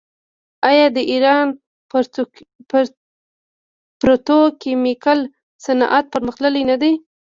[0.69, 1.45] آیا د ایران
[3.99, 5.19] پتروکیمیکل
[5.65, 6.91] صنعت پرمختللی نه دی؟